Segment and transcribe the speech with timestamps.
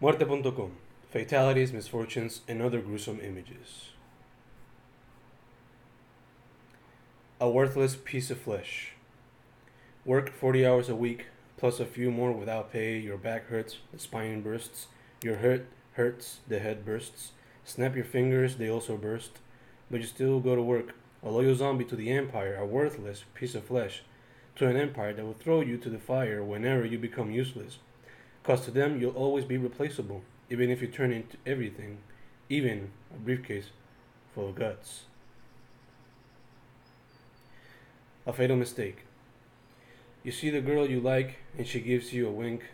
[0.00, 0.76] Muerte.com
[1.10, 3.88] Fatalities, misfortunes, and other gruesome images.
[7.40, 8.92] A worthless piece of flesh.
[10.04, 11.26] Work 40 hours a week,
[11.56, 12.96] plus a few more without pay.
[12.96, 14.86] Your back hurts, the spine bursts,
[15.20, 17.32] your hurt hurts, the head bursts.
[17.64, 19.40] Snap your fingers, they also burst.
[19.90, 20.94] But you still go to work,
[21.24, 24.04] a loyal zombie to the Empire, a worthless piece of flesh
[24.54, 27.78] to an empire that will throw you to the fire whenever you become useless.
[28.48, 31.98] Cause to them you'll always be replaceable, even if you turn into everything,
[32.48, 33.66] even a briefcase
[34.34, 35.02] full of guts.
[38.26, 39.00] A fatal mistake.
[40.24, 42.64] You see the girl you like and she gives you a wink,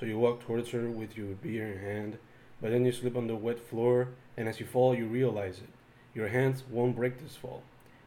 [0.00, 2.18] so you walk towards her with your beer in hand,
[2.60, 5.68] but then you slip on the wet floor and as you fall you realize it.
[6.12, 7.62] Your hands won't break this fall.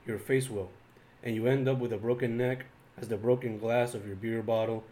[0.05, 0.71] Your face will,
[1.23, 2.65] and you end up with a broken neck
[2.97, 4.83] as the broken glass of your beer bottle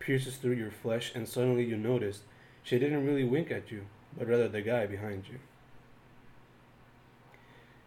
[0.00, 2.22] pierces through your flesh, and suddenly you notice
[2.62, 3.84] she didn't really wink at you,
[4.18, 5.38] but rather the guy behind you.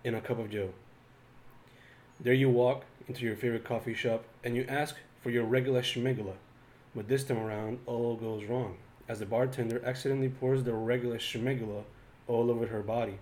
[0.03, 0.69] In a cup of joe.
[2.19, 6.35] There you walk into your favorite coffee shop and you ask for your regular schmegula,
[6.95, 8.77] but this time around all goes wrong,
[9.09, 11.83] as the bartender accidentally pours the regular schmegula
[12.27, 13.17] all over her body,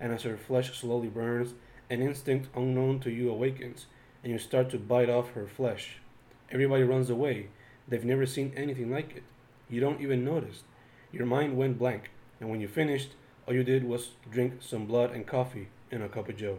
[0.00, 1.54] and as her flesh slowly burns,
[1.90, 3.86] an instinct unknown to you awakens,
[4.22, 5.98] and you start to bite off her flesh.
[6.50, 7.48] Everybody runs away.
[7.88, 9.22] They've never seen anything like it.
[9.68, 10.64] You don't even notice.
[11.12, 13.10] Your mind went blank, and when you finished,
[13.46, 16.58] all you did was drink some blood and coffee in a cup of joe.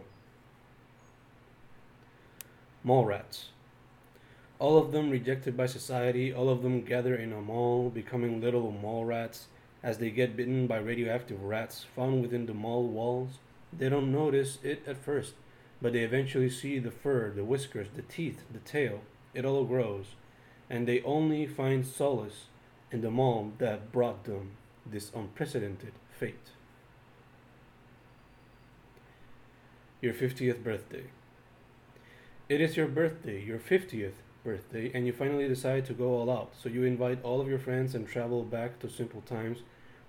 [2.82, 3.48] Mall rats.
[4.58, 8.70] All of them rejected by society, all of them gather in a mall, becoming little
[8.70, 9.46] mall rats.
[9.82, 13.38] As they get bitten by radioactive rats found within the mall walls,
[13.76, 15.34] they don't notice it at first
[15.84, 19.02] but they eventually see the fur, the whiskers, the teeth, the tail.
[19.34, 20.06] It all grows,
[20.68, 22.46] and they only find solace
[22.90, 24.52] in the mom that brought them
[24.86, 26.50] this unprecedented fate.
[30.00, 31.04] Your 50th birthday.
[32.48, 34.12] It is your birthday, your 50th
[34.44, 36.52] birthday, and you finally decide to go all out.
[36.62, 39.58] So you invite all of your friends and travel back to simple times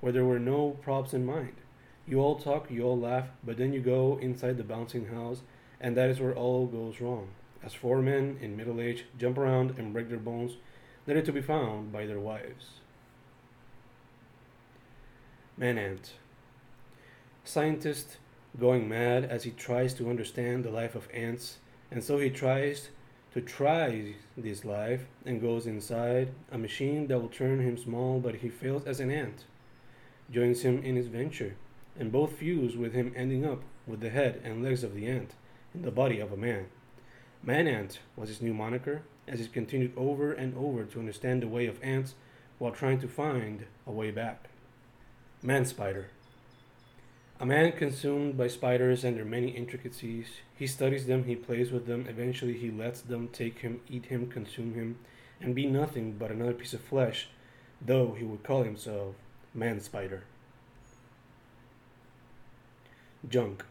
[0.01, 1.55] where there were no props in mind.
[2.05, 5.41] You all talk, you all laugh, but then you go inside the bouncing house
[5.79, 7.29] and that is where all goes wrong,
[7.63, 10.57] as four men in middle age jump around and break their bones,
[11.07, 12.81] never to be found by their wives.
[15.57, 16.13] Man Ant.
[17.43, 18.17] Scientist
[18.59, 21.57] going mad as he tries to understand the life of ants,
[21.91, 22.89] and so he tries
[23.33, 28.35] to try this life and goes inside a machine that will turn him small, but
[28.35, 29.45] he fails as an ant.
[30.31, 31.55] Joins him in his venture,
[31.99, 35.35] and both fuse with him ending up with the head and legs of the ant
[35.73, 36.67] in the body of a man.
[37.45, 41.47] Man Ant was his new moniker as he continued over and over to understand the
[41.47, 42.15] way of ants
[42.57, 44.49] while trying to find a way back.
[45.43, 46.07] Man Spider.
[47.39, 50.27] A man consumed by spiders and their many intricacies.
[50.55, 54.27] He studies them, he plays with them, eventually he lets them take him, eat him,
[54.27, 54.97] consume him,
[55.39, 57.27] and be nothing but another piece of flesh,
[57.79, 59.13] though he would call himself
[59.53, 60.23] Man Spider.
[63.29, 63.65] Junk.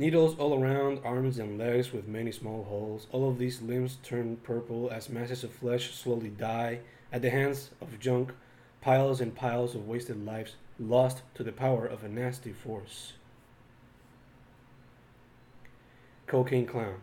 [0.00, 3.06] Needles all around, arms and legs with many small holes.
[3.12, 6.80] All of these limbs turn purple as masses of flesh slowly die
[7.12, 8.32] at the hands of junk,
[8.80, 13.12] piles and piles of wasted lives lost to the power of a nasty force.
[16.26, 17.02] Cocaine Clown.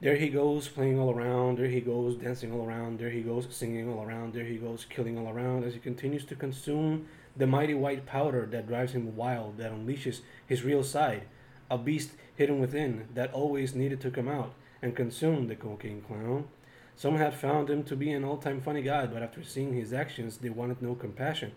[0.00, 3.46] There he goes playing all around, there he goes dancing all around, there he goes
[3.50, 7.46] singing all around, there he goes killing all around as he continues to consume the
[7.46, 11.24] mighty white powder that drives him wild, that unleashes his real side
[11.70, 14.52] a beast hidden within that always needed to come out
[14.82, 16.48] and consume the cocaine clown.
[16.96, 19.92] Some had found him to be an all time funny guy, but after seeing his
[19.92, 21.52] actions, they wanted no compassion.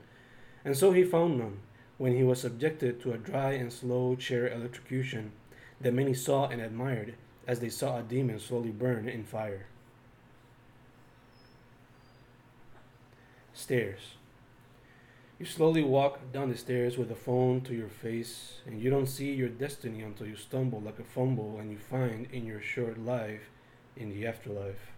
[0.65, 1.59] And so he found none
[1.97, 5.31] when he was subjected to a dry and slow chair electrocution
[5.81, 7.15] that many saw and admired
[7.47, 9.67] as they saw a demon slowly burn in fire.
[13.53, 14.16] Stairs.
[15.39, 19.05] You slowly walk down the stairs with a phone to your face, and you don't
[19.05, 22.97] see your destiny until you stumble like a fumble and you find in your short
[22.97, 23.51] life
[23.95, 24.93] in the afterlife.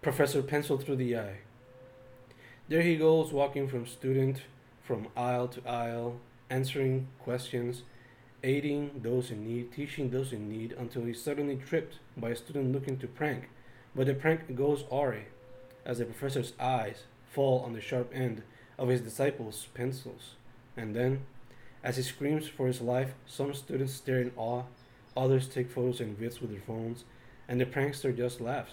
[0.00, 1.38] Professor Pencil through the eye.
[2.68, 4.42] There he goes, walking from student
[4.80, 6.20] from aisle to aisle,
[6.50, 7.82] answering questions,
[8.44, 12.70] aiding those in need, teaching those in need, until he's suddenly tripped by a student
[12.70, 13.48] looking to prank.
[13.92, 15.26] But the prank goes awry
[15.84, 18.42] as the professor's eyes fall on the sharp end
[18.78, 20.34] of his disciples' pencils.
[20.76, 21.22] And then,
[21.82, 24.64] as he screams for his life, some students stare in awe,
[25.16, 27.04] others take photos and vids with their phones,
[27.48, 28.72] and the prankster just laughs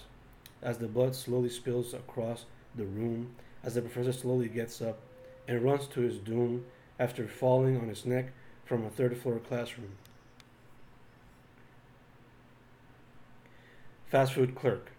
[0.62, 3.34] as the blood slowly spills across the room
[3.64, 4.98] as the professor slowly gets up
[5.48, 6.64] and runs to his doom
[6.98, 8.32] after falling on his neck
[8.64, 9.92] from a third floor classroom.
[14.06, 14.90] Fast food clerk.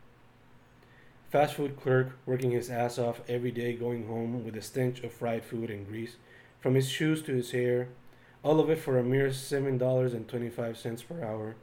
[1.32, 5.14] Fast food clerk working his ass off every day, going home with a stench of
[5.14, 6.18] fried food and grease,
[6.60, 7.88] from his shoes to his hair,
[8.44, 11.56] all of it for a mere $7.25 per hour.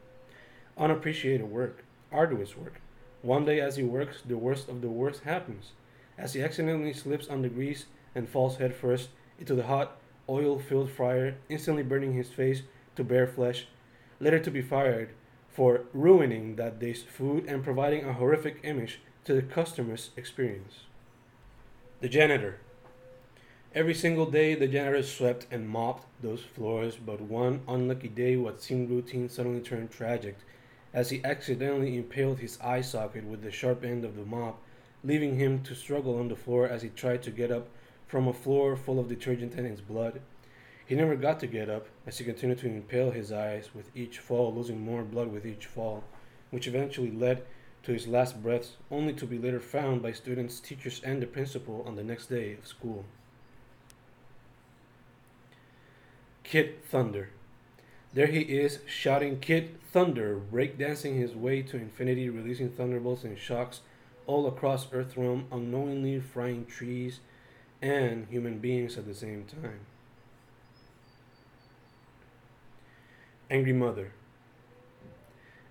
[0.79, 2.81] Unappreciated work, arduous work.
[3.21, 5.73] One day, as he works, the worst of the worst happens.
[6.17, 7.85] As he accidentally slips on the grease
[8.15, 9.99] and falls headfirst into the hot,
[10.31, 12.63] oil filled fryer, instantly burning his face
[12.97, 13.67] to bare flesh,
[14.19, 15.11] later to be fired
[15.51, 20.85] for ruining that day's food and providing a horrific image to the customer's experience.
[22.01, 22.61] The janitor.
[23.75, 28.63] Every single day, the janitor swept and mopped those floors, but one unlucky day, what
[28.63, 30.39] seemed routine suddenly turned tragic
[30.95, 34.63] as he accidentally impaled his eye socket with the sharp end of the mop,
[35.05, 37.69] leaving him to struggle on the floor as he tried to get up
[38.07, 40.23] from a floor full of detergent and his blood.
[40.87, 44.21] He never got to get up as he continued to impale his eyes with each
[44.21, 46.03] fall, losing more blood with each fall,
[46.51, 47.43] which eventually led
[47.83, 51.85] to his last breaths, only to be later found by students, teachers, and the principal
[51.87, 53.05] on the next day of school.
[56.43, 57.31] Kid Thunder.
[58.15, 63.81] There he is, shouting Kid Thunder, breakdancing his way to infinity, releasing thunderbolts and shocks
[64.27, 67.21] all across Earthrealm, unknowingly frying trees
[67.81, 69.81] and human beings at the same time.
[73.51, 74.13] Angry Mother.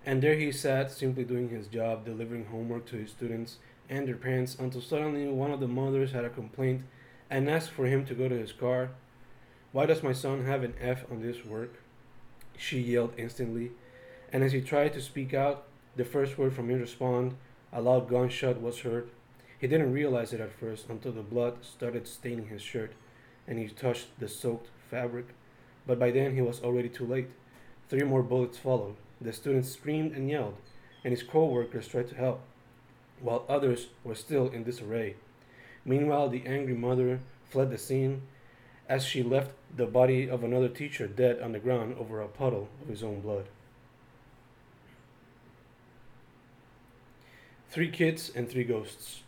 [0.08, 3.58] And there he sat, simply doing his job, delivering homework to his students
[3.90, 6.84] and their parents, until suddenly one of the mothers had a complaint
[7.28, 8.88] and asked for him to go to his car.
[9.70, 11.74] Why does my son have an F on this work?
[12.56, 13.72] She yelled instantly,
[14.32, 15.64] and as he tried to speak out,
[15.94, 17.34] the first word from his response,
[17.70, 19.10] a loud gunshot, was heard.
[19.58, 22.92] He didn't realize it at first until the blood started staining his shirt
[23.46, 25.26] and he touched the soaked fabric,
[25.86, 27.28] but by then he was already too late.
[27.90, 28.96] Three more bullets followed.
[29.20, 30.56] The students screamed and yelled,
[31.04, 32.40] and his co workers tried to help,
[33.20, 35.16] while others were still in disarray.
[35.84, 37.20] Meanwhile, the angry mother
[37.50, 38.22] fled the scene
[38.88, 42.68] as she left the body of another teacher dead on the ground over a puddle
[42.82, 43.46] of his own blood.
[47.70, 49.22] Three kids and three ghosts.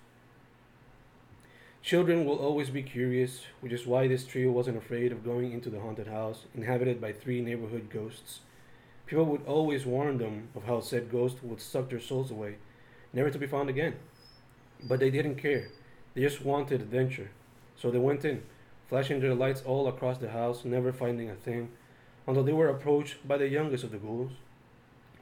[1.82, 5.70] Children will always be curious, which is why this trio wasn't afraid of going into
[5.70, 8.40] the haunted house inhabited by three neighborhood ghosts.
[9.10, 12.58] People would always warn them of how said ghost would suck their souls away,
[13.12, 13.96] never to be found again.
[14.88, 15.66] But they didn't care.
[16.14, 17.32] They just wanted adventure.
[17.74, 18.44] So they went in,
[18.88, 21.70] flashing their lights all across the house, never finding a thing,
[22.28, 24.30] until they were approached by the youngest of the ghouls.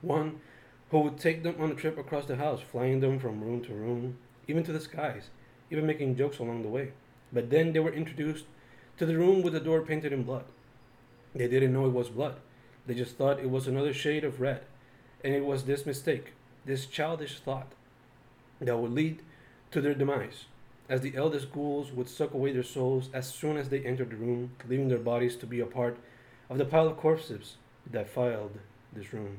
[0.03, 0.43] One
[0.91, 3.73] who would take them on a trip across the house, flying them from room to
[3.73, 5.31] room, even to the skies,
[5.71, 6.93] even making jokes along the way.
[7.33, 8.45] But then they were introduced
[8.99, 10.45] to the room with the door painted in blood.
[11.35, 12.37] They didn't know it was blood.
[12.89, 14.63] They just thought it was another shade of red.
[15.23, 16.33] And it was this mistake,
[16.65, 17.73] this childish thought,
[18.61, 19.21] that would lead
[19.71, 20.47] to their demise
[20.89, 24.17] as the eldest ghouls would suck away their souls as soon as they entered the
[24.17, 25.99] room, leaving their bodies to be a part
[26.49, 27.57] of the pile of corpses
[27.91, 28.59] that filled
[28.91, 29.37] this room.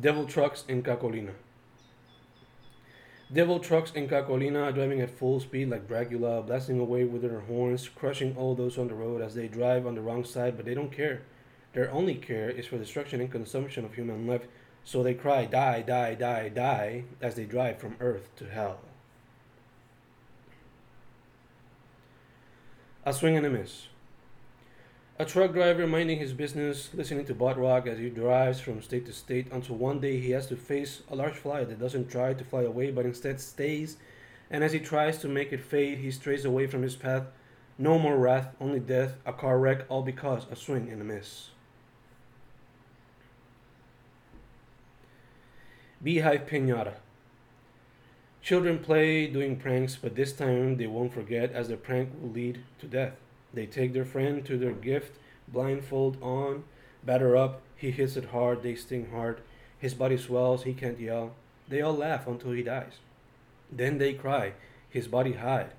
[0.00, 1.32] Devil trucks in Cacolina.
[3.32, 7.88] Devil trucks in Cacolina driving at full speed like Dracula, blasting away with their horns,
[7.88, 10.74] crushing all those on the road as they drive on the wrong side, but they
[10.74, 11.22] don't care.
[11.72, 14.42] Their only care is for destruction and consumption of human life
[14.84, 18.80] so they cry, Die, die, die, die, as they drive from earth to hell.
[23.04, 23.86] A swing and a miss.
[25.20, 29.04] A truck driver minding his business, listening to butt rock as he drives from state
[29.04, 32.32] to state until one day he has to face a large fly that doesn't try
[32.32, 33.98] to fly away but instead stays.
[34.50, 37.24] And as he tries to make it fade, he strays away from his path.
[37.76, 41.50] No more wrath, only death, a car wreck, all because a swing and a miss.
[46.02, 46.94] Beehive Pinata.
[48.40, 52.64] Children play doing pranks, but this time they won't forget as the prank will lead
[52.78, 53.16] to death.
[53.52, 56.64] They take their friend to their gift, blindfold on,
[57.04, 59.40] batter up, he hits it hard, they sting hard,
[59.78, 61.32] his body swells, he can't yell.
[61.68, 62.98] They all laugh until he dies.
[63.72, 64.52] Then they cry,
[64.88, 65.70] his body hide.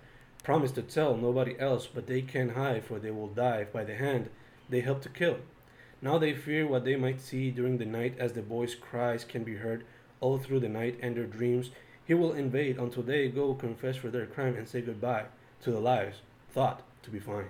[0.43, 3.95] Promise to tell nobody else, but they can't hide, for they will die by the
[3.95, 4.29] hand
[4.69, 5.37] they help to kill.
[6.01, 9.43] Now they fear what they might see during the night as the boy's cries can
[9.43, 9.83] be heard
[10.19, 11.69] all through the night and their dreams.
[12.05, 15.25] He will invade until they go confess for their crime and say goodbye
[15.61, 16.17] to the lives
[16.51, 17.49] thought to be fine.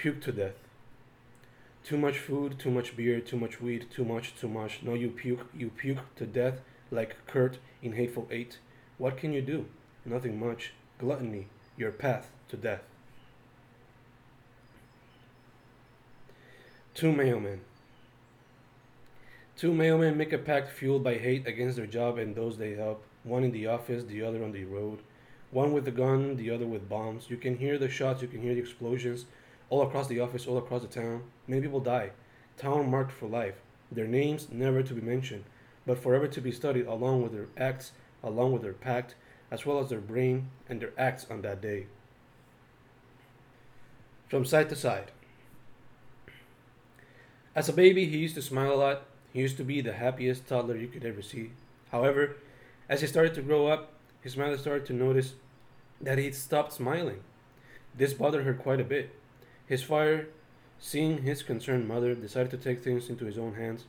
[0.00, 0.54] Puke to death.
[1.84, 4.82] Too much food, too much beer, too much weed, too much, too much.
[4.82, 8.60] No, you puke, you puke to death like Kurt in Hateful Eight.
[8.96, 9.66] What can you do?
[10.06, 10.72] Nothing much.
[10.98, 12.80] Gluttony, your path to death.
[16.94, 17.58] Two mailmen.
[19.54, 23.04] Two mailmen make a pact fueled by hate against their job and those they help.
[23.22, 25.00] One in the office, the other on the road.
[25.50, 27.28] One with a gun, the other with bombs.
[27.28, 29.26] You can hear the shots, you can hear the explosions
[29.70, 31.22] all across the office, all across the town.
[31.46, 32.10] Many people die.
[32.58, 33.54] Town marked for life.
[33.90, 35.44] Their names never to be mentioned,
[35.86, 39.14] but forever to be studied along with their acts, along with their pact,
[39.50, 41.86] as well as their brain and their acts on that day.
[44.28, 45.10] From side to side.
[47.54, 49.02] As a baby, he used to smile a lot.
[49.32, 51.50] He used to be the happiest toddler you could ever see.
[51.90, 52.36] However,
[52.88, 55.34] as he started to grow up, his mother started to notice
[56.00, 57.20] that he'd stopped smiling.
[57.96, 59.10] This bothered her quite a bit.
[59.70, 60.26] His father,
[60.80, 63.84] seeing his concerned mother, decided to take things into his own hands,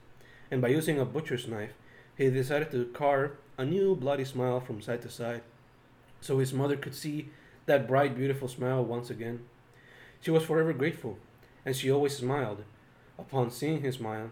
[0.51, 1.71] and by using a butcher's knife,
[2.15, 5.41] he decided to carve a new bloody smile from side to side,
[6.21, 7.29] so his mother could see
[7.65, 9.39] that bright, beautiful smile once again.
[10.21, 11.17] She was forever grateful,
[11.65, 12.63] and she always smiled
[13.17, 14.29] upon seeing his smile.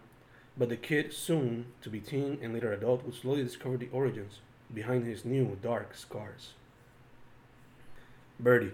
[0.56, 4.42] But the kid, soon to be teen and later adult, would slowly discover the origins
[4.72, 6.54] behind his new dark scars.
[8.40, 8.74] Birdie.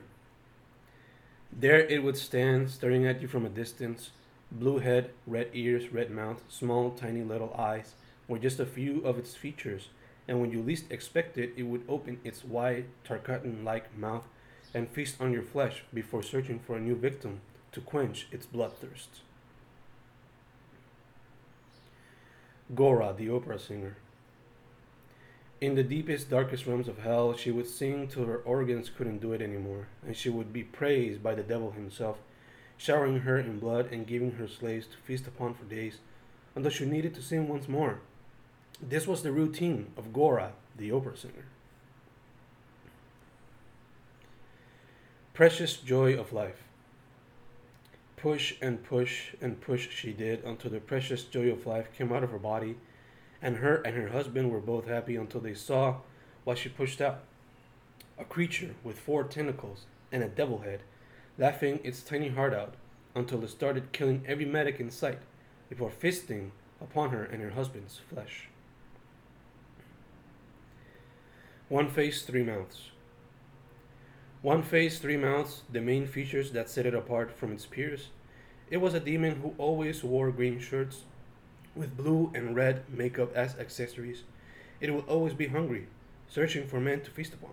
[1.57, 4.12] There it would stand, staring at you from a distance.
[4.51, 7.93] Blue head, red ears, red mouth, small, tiny little eyes
[8.27, 9.88] were just a few of its features,
[10.27, 14.27] and when you least expected, it it would open its wide, tarkatan like mouth
[14.74, 17.39] and feast on your flesh before searching for a new victim
[17.71, 19.21] to quench its bloodthirst.
[22.74, 23.95] Gora, the opera singer.
[25.65, 29.34] In the deepest, darkest realms of hell, she would sing till her organs couldn't do
[29.34, 32.19] it anymore, and she would be praised by the devil himself,
[32.77, 35.98] showering her in blood and giving her slaves to feast upon for days,
[36.53, 38.01] until she needed to sing once more.
[38.79, 41.48] This was the routine of Gora, the opera singer.
[45.34, 46.62] Precious joy of life.
[48.17, 52.24] Push and push and push she did until the precious joy of life came out
[52.24, 52.75] of her body
[53.45, 55.97] and her and her husband were both happy until they saw
[56.45, 57.19] what she pushed out
[58.17, 60.81] a creature with four tentacles and a devil head,
[61.37, 62.73] laughing its tiny heart out
[63.13, 65.19] until it started killing every medic in sight
[65.69, 68.47] before feasting upon her and her husband's flesh.
[71.69, 72.89] One face, three mouths.
[74.41, 78.07] One face, three mouths, the main features that set it apart from its peers.
[78.71, 81.03] It was a demon who always wore green shirts,
[81.75, 84.24] with blue and red makeup as accessories.
[84.79, 85.88] It will always be hungry,
[86.27, 87.51] searching for men to feast upon,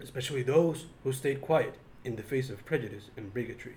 [0.00, 3.74] especially those who stayed quiet in the face of prejudice and bigotry.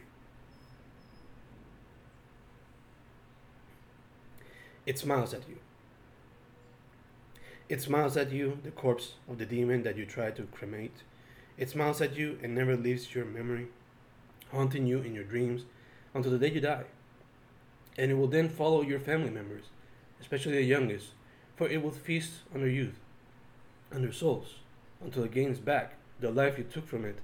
[4.86, 5.58] It smiles at you.
[7.68, 11.04] It smiles at you, the corpse of the demon that you tried to cremate.
[11.58, 13.68] It smiles at you and never leaves your memory,
[14.51, 15.66] haunting you in your dreams
[16.13, 16.86] until the day you die
[18.00, 19.65] and it will then follow your family members,
[20.22, 21.08] especially the youngest,
[21.58, 22.98] for it will feast on their youth,
[23.94, 24.56] on their souls,
[25.03, 27.18] until it gains back the life you took from it,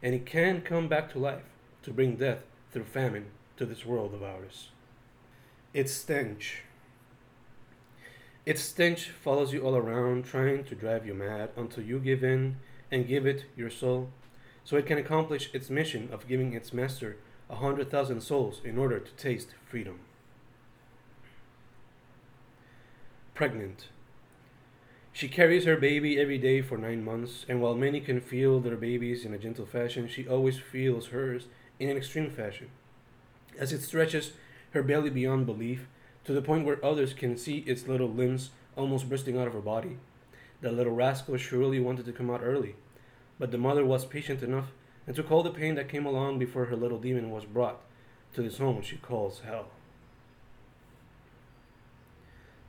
[0.00, 1.42] and it can come back to life
[1.82, 2.38] to bring death
[2.70, 3.26] through famine
[3.56, 4.68] to this world of ours.
[5.74, 6.62] Its stench.
[8.46, 12.56] Its stench follows you all around, trying to drive you mad until you give in
[12.92, 14.10] and give it your soul,
[14.62, 17.16] so it can accomplish its mission of giving its master
[17.50, 19.98] a hundred thousand souls in order to taste freedom.
[23.42, 23.88] Pregnant.
[25.12, 28.76] She carries her baby every day for nine months, and while many can feel their
[28.76, 31.48] babies in a gentle fashion, she always feels hers
[31.80, 32.68] in an extreme fashion.
[33.58, 34.34] As it stretches
[34.70, 35.88] her belly beyond belief,
[36.24, 39.60] to the point where others can see its little limbs almost bursting out of her
[39.60, 39.96] body.
[40.60, 42.76] The little rascal surely wanted to come out early,
[43.40, 44.68] but the mother was patient enough
[45.04, 47.80] and took all the pain that came along before her little demon was brought
[48.34, 49.66] to this home she calls hell.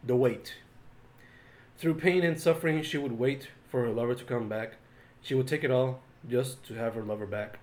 [0.06, 0.56] The wait.
[1.84, 4.76] Through pain and suffering, she would wait for her lover to come back.
[5.22, 7.60] She would take it all just to have her lover back.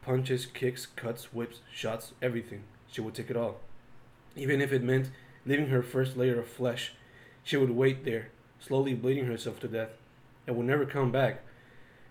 [0.00, 2.62] Punches, kicks, cuts, whips, shots, everything.
[2.90, 3.60] She would take it all.
[4.34, 5.10] Even if it meant
[5.44, 6.94] leaving her first layer of flesh,
[7.44, 9.90] she would wait there, slowly bleeding herself to death,
[10.46, 11.42] and would never come back,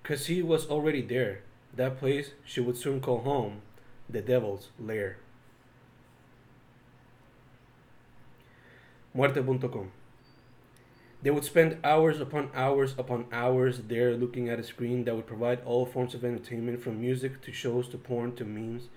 [0.04, 1.42] because he was already there,
[1.76, 3.64] that place she would soon call home,
[4.08, 5.18] the devil's lair.
[9.16, 9.92] Muerte.com.
[11.28, 15.28] They would spend hours upon hours upon hours there looking at a screen that would
[15.28, 18.88] provide all forms of entertainment from music to shows to porn to memes.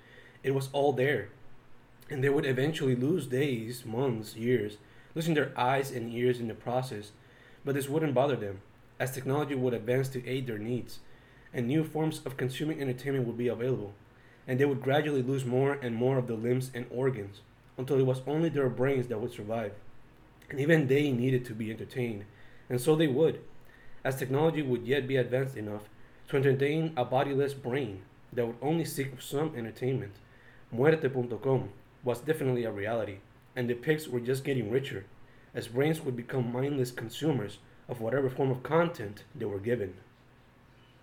[0.44, 1.30] It was all there.
[2.08, 4.78] and they would eventually lose days, months, years,
[5.16, 7.10] losing their eyes and ears in the process.
[7.64, 8.60] But this wouldn't bother them,
[9.00, 11.00] as technology would advance to aid their needs,
[11.52, 13.92] and new forms of consuming entertainment would be available,
[14.46, 17.40] and they would gradually lose more and more of the limbs and organs,
[17.76, 19.72] until it was only their brains that would survive.
[20.50, 22.25] And even they needed to be entertained,
[22.69, 23.40] and so they would,
[24.04, 25.88] as technology would yet be advanced enough
[26.28, 28.02] to entertain a bodiless brain
[28.33, 30.16] that would only seek some entertainment.
[30.73, 31.71] Muerte.com
[32.04, 33.19] was definitely a reality,
[33.57, 35.04] and the pigs were just getting richer,
[35.54, 39.95] as brains would become mindless consumers of whatever form of content they were given.